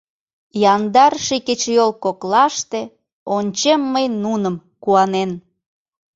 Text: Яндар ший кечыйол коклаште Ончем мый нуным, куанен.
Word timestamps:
Яндар 0.73 1.13
ший 1.25 1.41
кечыйол 1.47 1.91
коклаште 2.03 2.81
Ончем 3.35 3.81
мый 3.93 4.05
нуным, 4.23 4.55
куанен. 4.83 5.31